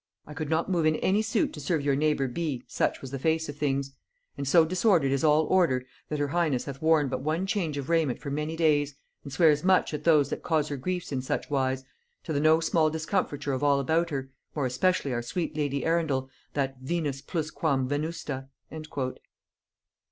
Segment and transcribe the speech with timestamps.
[0.25, 2.63] I could not move in any suit to serve your neighbour B.
[2.65, 3.93] such was the face of things:
[4.35, 7.87] and so disordered is all order that her highness hath worn but one change of
[7.87, 11.51] raiment for many days, and swears much at those that cause her griefs in such
[11.51, 11.83] wise,
[12.23, 16.31] to the no small discomfiture of all about her, more especially our sweet lady Arundel,
[16.55, 19.27] that Venus plus quam venusta." [Note 141: Changed in countenance.